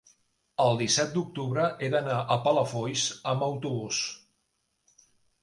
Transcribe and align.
el 0.63 0.77
disset 0.79 1.11
d'octubre 1.17 1.65
he 1.81 1.89
d'anar 1.97 2.15
a 2.21 2.39
Palafolls 2.47 3.05
amb 3.35 3.47
autobús. 3.51 4.03